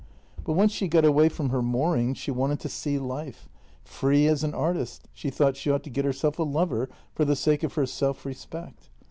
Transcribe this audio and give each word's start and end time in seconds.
But 0.43 0.53
once 0.53 0.71
she 0.71 0.87
got 0.87 1.05
away 1.05 1.29
from 1.29 1.49
her 1.49 1.61
moorings 1.61 2.17
she 2.17 2.31
wanted 2.31 2.59
to 2.61 2.69
see 2.69 2.97
life— 2.97 3.47
free 3.83 4.25
as 4.25 4.43
an 4.43 4.55
artist, 4.55 5.07
she 5.13 5.29
thought 5.29 5.55
she 5.55 5.69
ought 5.69 5.83
to 5.83 5.91
get 5.91 6.05
herself 6.05 6.39
a 6.39 6.43
lover 6.43 6.89
for 7.13 7.23
the 7.23 7.35
sake 7.35 7.61
of 7.61 7.75
her 7.75 7.85
self 7.85 8.25
respect. 8.25 8.89